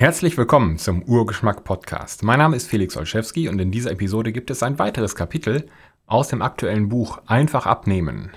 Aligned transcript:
Herzlich 0.00 0.38
willkommen 0.38 0.78
zum 0.78 1.02
Urgeschmack 1.02 1.62
Podcast. 1.62 2.22
Mein 2.22 2.38
Name 2.38 2.56
ist 2.56 2.68
Felix 2.68 2.96
Olszewski 2.96 3.50
und 3.50 3.58
in 3.58 3.70
dieser 3.70 3.90
Episode 3.90 4.32
gibt 4.32 4.50
es 4.50 4.62
ein 4.62 4.78
weiteres 4.78 5.14
Kapitel 5.14 5.66
aus 6.06 6.28
dem 6.28 6.40
aktuellen 6.40 6.88
Buch 6.88 7.20
Einfach 7.26 7.66
abnehmen. 7.66 8.30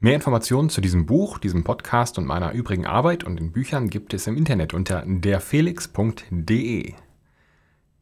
Mehr 0.00 0.16
Informationen 0.16 0.68
zu 0.68 0.80
diesem 0.80 1.06
Buch, 1.06 1.38
diesem 1.38 1.62
Podcast 1.62 2.18
und 2.18 2.26
meiner 2.26 2.50
übrigen 2.54 2.86
Arbeit 2.86 3.22
und 3.22 3.36
den 3.36 3.52
Büchern 3.52 3.88
gibt 3.88 4.14
es 4.14 4.26
im 4.26 4.36
Internet 4.36 4.74
unter 4.74 5.04
derfelix.de. 5.06 6.94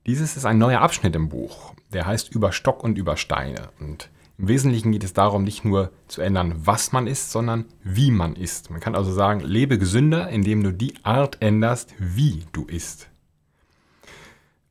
Dieses 0.06 0.38
ist 0.38 0.46
ein 0.46 0.56
neuer 0.56 0.80
Abschnitt 0.80 1.14
im 1.14 1.28
Buch, 1.28 1.74
der 1.92 2.06
heißt 2.06 2.34
Über 2.34 2.52
Stock 2.52 2.82
und 2.82 2.96
über 2.96 3.18
Steine 3.18 3.68
und 3.80 4.08
im 4.38 4.46
Wesentlichen 4.46 4.92
geht 4.92 5.02
es 5.02 5.12
darum, 5.12 5.42
nicht 5.42 5.64
nur 5.64 5.90
zu 6.06 6.22
ändern, 6.22 6.54
was 6.64 6.92
man 6.92 7.08
isst, 7.08 7.32
sondern 7.32 7.64
wie 7.82 8.12
man 8.12 8.36
isst. 8.36 8.70
Man 8.70 8.78
kann 8.78 8.94
also 8.94 9.12
sagen, 9.12 9.40
lebe 9.40 9.78
gesünder, 9.78 10.28
indem 10.28 10.62
du 10.62 10.72
die 10.72 10.94
Art 11.02 11.38
änderst, 11.40 11.92
wie 11.98 12.44
du 12.52 12.64
isst. 12.64 13.08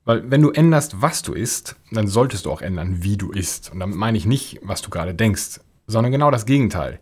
Weil 0.06 0.32
wenn 0.32 0.42
du 0.42 0.52
änderst, 0.52 1.02
was 1.02 1.22
du 1.22 1.34
isst, 1.34 1.76
dann 1.92 2.08
solltest 2.08 2.46
du 2.46 2.52
auch 2.52 2.62
ändern, 2.62 3.04
wie 3.04 3.18
du 3.18 3.32
isst. 3.32 3.70
Und 3.74 3.82
damit 3.82 3.98
meine 3.98 4.18
ich 4.18 4.26
nicht, 4.26 4.62
was 4.64 4.82
du 4.82 4.90
gerade 4.90 5.14
denkst, 5.14 5.60
sondern 5.86 6.14
genau 6.14 6.32
das 6.32 6.46
Gegenteil. 6.46 7.02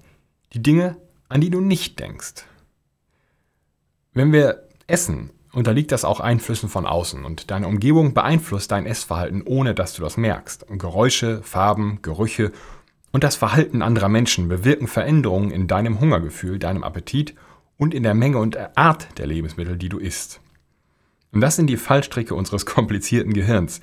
Die 0.53 0.63
Dinge, 0.63 0.97
an 1.29 1.41
die 1.41 1.51
du 1.51 1.61
nicht 1.61 1.99
denkst. 1.99 2.45
Wenn 4.13 4.33
wir 4.33 4.67
essen, 4.87 5.29
unterliegt 5.55 5.91
das 5.91 6.05
auch 6.05 6.19
Einflüssen 6.19 6.69
von 6.69 6.85
außen 6.85 7.23
und 7.23 7.49
deine 7.49 7.67
Umgebung 7.67 8.13
beeinflusst 8.13 8.71
dein 8.71 8.85
Essverhalten, 8.85 9.41
ohne 9.41 9.73
dass 9.73 9.93
du 9.93 10.01
das 10.01 10.17
merkst. 10.17 10.65
Geräusche, 10.69 11.41
Farben, 11.43 11.99
Gerüche 12.01 12.51
und 13.11 13.23
das 13.23 13.35
Verhalten 13.35 13.81
anderer 13.81 14.09
Menschen 14.09 14.49
bewirken 14.49 14.87
Veränderungen 14.87 15.51
in 15.51 15.67
deinem 15.67 15.99
Hungergefühl, 15.99 16.59
deinem 16.59 16.83
Appetit 16.83 17.33
und 17.77 17.93
in 17.93 18.03
der 18.03 18.13
Menge 18.13 18.37
und 18.37 18.57
Art 18.77 19.17
der 19.17 19.27
Lebensmittel, 19.27 19.77
die 19.77 19.89
du 19.89 19.97
isst. 19.97 20.41
Und 21.31 21.41
das 21.41 21.55
sind 21.55 21.67
die 21.67 21.77
Fallstricke 21.77 22.35
unseres 22.35 22.65
komplizierten 22.65 23.33
Gehirns. 23.33 23.81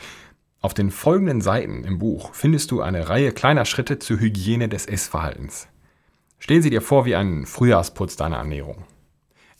Auf 0.60 0.74
den 0.74 0.90
folgenden 0.90 1.40
Seiten 1.40 1.84
im 1.84 1.98
Buch 1.98 2.34
findest 2.34 2.70
du 2.70 2.82
eine 2.82 3.08
Reihe 3.08 3.32
kleiner 3.32 3.64
Schritte 3.64 3.98
zur 3.98 4.20
Hygiene 4.20 4.68
des 4.68 4.86
Essverhaltens. 4.86 5.68
Stell 6.38 6.62
sie 6.62 6.70
dir 6.70 6.82
vor 6.82 7.04
wie 7.04 7.14
einen 7.14 7.46
Frühjahrsputz 7.46 8.16
deiner 8.16 8.36
Ernährung. 8.36 8.84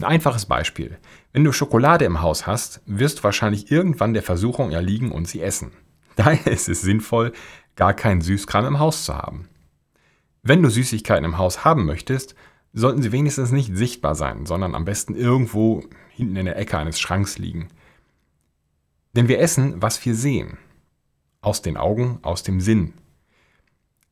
Ein 0.03 0.15
einfaches 0.15 0.47
Beispiel. 0.47 0.99
Wenn 1.33 1.45
du 1.45 1.53
Schokolade 1.53 2.05
im 2.05 2.23
Haus 2.23 2.45
hast, 2.45 2.81
wirst 2.87 3.21
du 3.21 3.23
wahrscheinlich 3.23 3.71
irgendwann 3.71 4.15
der 4.15 4.25
Versuchung 4.25 4.73
erliegen 4.73 5.13
und 5.13 5.29
sie 5.29 5.41
essen. 5.41 5.71
Daher 6.17 6.51
ist 6.53 6.69
es 6.69 6.83
sinnvoll, 6.83 7.33
gar 7.77 7.95
keinen 7.95 8.21
Süßkram 8.21 8.67
im 8.67 8.79
Haus 8.81 9.05
zu 9.05 9.17
haben. 9.17 9.49
Wenn 10.43 10.61
du 10.61 10.71
Süßigkeiten 10.71 11.25
im 11.25 11.39
Haus 11.39 11.65
haben 11.65 11.87
möchtest, 11.87 12.35
sollten 12.73 13.01
sie 13.01 13.13
wenigstens 13.13 13.53
nicht 13.53 13.77
sichtbar 13.77 14.17
sein, 14.17 14.45
sondern 14.45 14.75
am 14.75 14.85
besten 14.85 15.15
irgendwo 15.15 15.85
hinten 16.11 16.35
in 16.35 16.47
der 16.47 16.57
Ecke 16.57 16.79
eines 16.79 16.99
Schranks 16.99 17.39
liegen. 17.39 17.69
Denn 19.15 19.29
wir 19.29 19.39
essen, 19.39 19.81
was 19.81 20.05
wir 20.05 20.17
sehen. 20.17 20.59
Aus 21.43 21.63
den 21.63 21.77
Augen, 21.77 22.19
aus 22.23 22.43
dem 22.43 22.61
Sinn. 22.61 22.95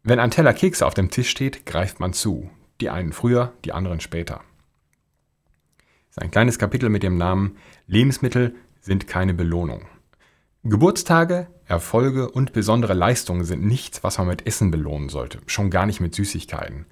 Wenn 0.05 0.21
ein 0.21 0.31
Teller 0.31 0.55
Kekse 0.55 0.87
auf 0.87 0.95
dem 0.95 1.11
Tisch 1.11 1.31
steht, 1.31 1.67
greift 1.67 1.99
man 1.99 2.13
zu. 2.13 2.49
Die 2.81 2.91
einen 2.91 3.13
früher, 3.13 3.53
die 3.65 3.73
anderen 3.73 3.99
später. 3.99 4.43
Ein 6.21 6.31
kleines 6.31 6.59
Kapitel 6.59 6.91
mit 6.91 7.03
dem 7.03 7.17
Namen 7.17 7.57
Lebensmittel 7.87 8.55
sind 8.83 9.07
keine 9.07 9.33
Belohnung. 9.33 9.87
Geburtstage, 10.65 11.47
Erfolge 11.65 12.31
und 12.31 12.53
besondere 12.53 12.93
Leistungen 12.93 13.45
sind 13.45 13.65
nichts, 13.65 14.05
was 14.05 14.19
man 14.19 14.27
mit 14.27 14.47
Essen 14.47 14.71
belohnen 14.71 15.09
sollte, 15.09 15.39
schon 15.47 15.71
gar 15.71 15.87
nicht 15.87 16.01
mit 16.01 16.15
Süßigkeiten. 16.15 16.85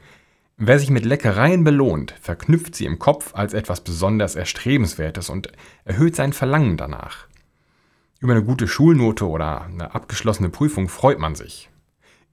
Wer 0.56 0.78
sich 0.78 0.88
mit 0.88 1.04
Leckereien 1.04 1.62
belohnt, 1.62 2.14
verknüpft 2.22 2.74
sie 2.74 2.86
im 2.86 2.98
Kopf 2.98 3.34
als 3.34 3.52
etwas 3.52 3.82
besonders 3.82 4.34
Erstrebenswertes 4.34 5.28
und 5.28 5.52
erhöht 5.84 6.16
sein 6.16 6.32
Verlangen 6.32 6.78
danach. 6.78 7.26
Über 8.20 8.32
eine 8.32 8.42
gute 8.42 8.66
Schulnote 8.66 9.28
oder 9.28 9.60
eine 9.60 9.94
abgeschlossene 9.94 10.48
Prüfung 10.48 10.88
freut 10.88 11.18
man 11.18 11.34
sich. 11.34 11.68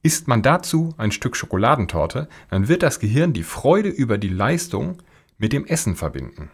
Isst 0.02 0.30
man 0.30 0.42
dazu 0.42 0.96
ein 0.98 1.12
Stück 1.12 1.36
Schokoladentorte, 1.36 2.30
dann 2.50 2.70
wird 2.70 2.84
das 2.84 3.02
Gehirn 3.02 3.34
die 3.34 3.44
Freude 3.44 3.90
über 3.90 4.18
die 4.18 4.30
Leistung 4.30 5.02
mit 5.38 5.52
dem 5.52 5.66
Essen 5.66 5.98
verbinden. 5.98 6.50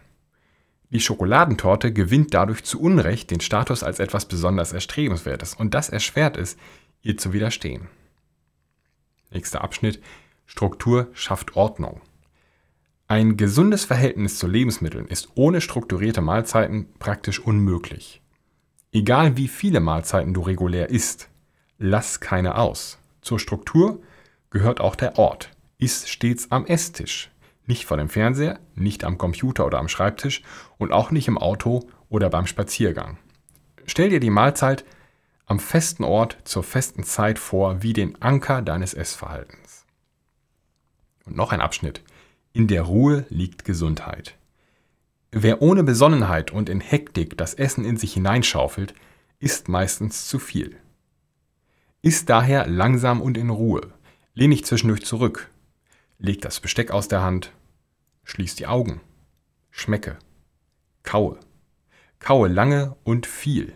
Die 0.92 1.00
Schokoladentorte 1.00 1.90
gewinnt 1.90 2.34
dadurch 2.34 2.64
zu 2.64 2.78
Unrecht 2.78 3.30
den 3.30 3.40
Status 3.40 3.82
als 3.82 3.98
etwas 3.98 4.26
besonders 4.26 4.74
Erstrebenswertes 4.74 5.54
und 5.54 5.72
das 5.72 5.88
erschwert 5.88 6.36
es, 6.36 6.58
ihr 7.00 7.16
zu 7.16 7.32
widerstehen. 7.32 7.88
Nächster 9.30 9.62
Abschnitt. 9.62 10.02
Struktur 10.44 11.08
schafft 11.14 11.56
Ordnung. 11.56 12.02
Ein 13.08 13.38
gesundes 13.38 13.86
Verhältnis 13.86 14.38
zu 14.38 14.46
Lebensmitteln 14.46 15.06
ist 15.06 15.30
ohne 15.34 15.62
strukturierte 15.62 16.20
Mahlzeiten 16.20 16.86
praktisch 16.98 17.40
unmöglich. 17.40 18.20
Egal 18.92 19.38
wie 19.38 19.48
viele 19.48 19.80
Mahlzeiten 19.80 20.34
du 20.34 20.42
regulär 20.42 20.90
isst, 20.90 21.30
lass 21.78 22.20
keine 22.20 22.58
aus. 22.58 22.98
Zur 23.22 23.40
Struktur 23.40 24.02
gehört 24.50 24.82
auch 24.82 24.94
der 24.94 25.18
Ort. 25.18 25.56
Iss 25.78 26.06
stets 26.06 26.50
am 26.50 26.66
Esstisch. 26.66 27.31
Nicht 27.66 27.84
vor 27.84 27.96
dem 27.96 28.08
Fernseher, 28.08 28.58
nicht 28.74 29.04
am 29.04 29.18
Computer 29.18 29.66
oder 29.66 29.78
am 29.78 29.88
Schreibtisch 29.88 30.42
und 30.78 30.92
auch 30.92 31.10
nicht 31.10 31.28
im 31.28 31.38
Auto 31.38 31.88
oder 32.08 32.28
beim 32.28 32.46
Spaziergang. 32.46 33.18
Stell 33.86 34.10
dir 34.10 34.20
die 34.20 34.30
Mahlzeit 34.30 34.84
am 35.46 35.60
festen 35.60 36.04
Ort 36.04 36.38
zur 36.44 36.62
festen 36.62 37.04
Zeit 37.04 37.38
vor, 37.38 37.82
wie 37.82 37.92
den 37.92 38.20
Anker 38.20 38.62
deines 38.62 38.94
Essverhaltens. 38.94 39.84
Und 41.24 41.36
noch 41.36 41.52
ein 41.52 41.60
Abschnitt. 41.60 42.02
In 42.52 42.66
der 42.66 42.82
Ruhe 42.82 43.26
liegt 43.28 43.64
Gesundheit. 43.64 44.36
Wer 45.30 45.62
ohne 45.62 45.84
Besonnenheit 45.84 46.50
und 46.50 46.68
in 46.68 46.80
Hektik 46.80 47.38
das 47.38 47.54
Essen 47.54 47.84
in 47.84 47.96
sich 47.96 48.12
hineinschaufelt, 48.12 48.94
isst 49.38 49.68
meistens 49.68 50.28
zu 50.28 50.38
viel. 50.38 50.76
Iss 52.02 52.24
daher 52.24 52.66
langsam 52.66 53.20
und 53.20 53.38
in 53.38 53.50
Ruhe. 53.50 53.92
Lehn 54.34 54.50
dich 54.50 54.64
zwischendurch 54.64 55.04
zurück 55.04 55.51
Leg 56.24 56.40
das 56.40 56.60
Besteck 56.60 56.92
aus 56.92 57.08
der 57.08 57.20
Hand, 57.20 57.52
schließ 58.22 58.54
die 58.54 58.68
Augen, 58.68 59.00
schmecke, 59.72 60.20
kaue. 61.02 61.40
Kaue 62.20 62.46
lange 62.46 62.94
und 63.02 63.26
viel. 63.26 63.72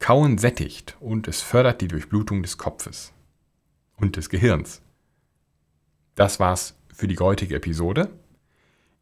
Kauen 0.00 0.38
sättigt 0.38 0.96
und 0.98 1.28
es 1.28 1.42
fördert 1.42 1.80
die 1.80 1.86
Durchblutung 1.86 2.42
des 2.42 2.58
Kopfes 2.58 3.12
und 3.94 4.16
des 4.16 4.28
Gehirns. 4.28 4.82
Das 6.16 6.40
war's 6.40 6.76
für 6.92 7.06
die 7.06 7.16
heutige 7.16 7.54
Episode. 7.54 8.08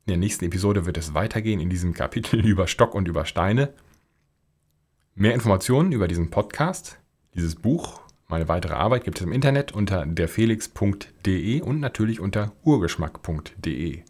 In 0.04 0.08
der 0.08 0.18
nächsten 0.18 0.44
Episode 0.44 0.84
wird 0.84 0.98
es 0.98 1.14
weitergehen 1.14 1.60
in 1.60 1.70
diesem 1.70 1.94
Kapitel 1.94 2.40
über 2.46 2.66
Stock 2.66 2.94
und 2.94 3.08
über 3.08 3.24
Steine. 3.24 3.72
Mehr 5.14 5.32
Informationen 5.32 5.92
über 5.92 6.08
diesen 6.08 6.28
Podcast, 6.28 6.98
dieses 7.32 7.54
Buch 7.54 8.03
meine 8.28 8.48
weitere 8.48 8.74
Arbeit 8.74 9.04
gibt 9.04 9.18
es 9.18 9.24
im 9.24 9.32
Internet 9.32 9.72
unter 9.72 10.06
derfelix.de 10.06 11.60
und 11.60 11.80
natürlich 11.80 12.20
unter 12.20 12.52
urgeschmack.de. 12.64 14.02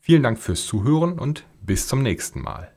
Vielen 0.00 0.22
Dank 0.22 0.38
fürs 0.38 0.66
Zuhören 0.66 1.18
und 1.18 1.44
bis 1.62 1.86
zum 1.86 2.02
nächsten 2.02 2.42
Mal. 2.42 2.72